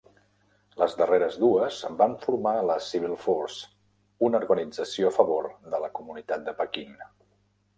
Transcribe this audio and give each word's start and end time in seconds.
Les 0.83 0.93
darreres 1.01 1.35
dues 1.43 1.81
van 1.99 2.15
formar 2.23 2.53
la 2.69 2.77
"Civil 2.85 3.13
Force", 3.25 3.69
una 4.31 4.41
organització 4.43 5.11
a 5.11 5.15
favor 5.19 5.51
de 5.75 5.83
la 5.85 5.93
comunitat 6.01 6.49
de 6.49 6.57
Pequín. 6.65 6.99